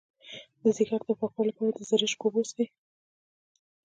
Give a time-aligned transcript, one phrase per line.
[0.61, 2.65] د ځیګر د پاکوالي لپاره د زرشک اوبه وڅښئ